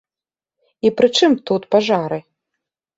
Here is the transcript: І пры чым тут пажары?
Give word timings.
І 0.87 0.93
пры 1.01 1.07
чым 1.19 1.37
тут 1.51 1.71
пажары? 1.77 2.19